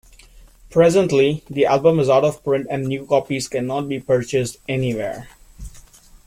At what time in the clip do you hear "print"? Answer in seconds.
2.43-2.65